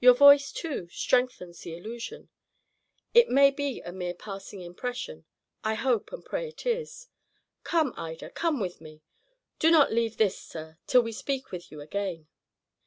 Your 0.00 0.14
voice, 0.14 0.50
too, 0.50 0.88
strengthens 0.90 1.60
the 1.60 1.76
illusion. 1.76 2.30
It 3.12 3.28
may 3.28 3.50
be 3.50 3.82
a 3.82 3.92
mere 3.92 4.14
passing 4.14 4.62
impression; 4.62 5.26
I 5.62 5.74
hope 5.74 6.10
and 6.10 6.24
pray 6.24 6.48
it 6.48 6.64
is. 6.64 7.08
Come, 7.64 7.92
Ida, 7.98 8.30
come 8.30 8.60
with 8.60 8.80
me. 8.80 9.02
Do 9.58 9.70
not 9.70 9.92
leave 9.92 10.16
this, 10.16 10.40
sir, 10.40 10.78
till 10.86 11.02
we 11.02 11.12
speak 11.12 11.52
with 11.52 11.70
you 11.70 11.82
again." 11.82 12.28